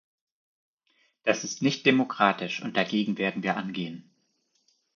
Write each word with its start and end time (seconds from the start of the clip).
Das 1.25 1.43
ist 1.43 1.61
nicht 1.61 1.85
demokratisch, 1.85 2.63
und 2.63 2.75
dagegen 2.75 3.19
werden 3.19 3.43
wir 3.43 3.55
angehen. 3.55 4.09